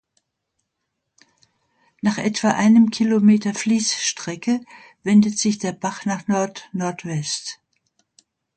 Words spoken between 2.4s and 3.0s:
einem